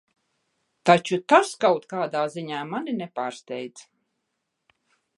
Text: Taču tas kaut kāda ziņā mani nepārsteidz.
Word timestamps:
Taču 0.89 1.19
tas 1.33 1.51
kaut 1.65 1.87
kāda 1.93 2.25
ziņā 2.39 2.65
mani 2.73 2.99
nepārsteidz. 3.05 3.89